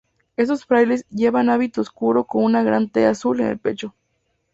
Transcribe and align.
Estos 0.35 0.65
frailes 0.65 1.05
llevaban 1.11 1.51
hábito 1.51 1.79
oscuro 1.79 2.23
con 2.23 2.43
una 2.43 2.63
gran 2.63 2.89
T 2.89 3.05
azul 3.05 3.39
en 3.39 3.45
el 3.45 3.59
pecho. 3.59 3.93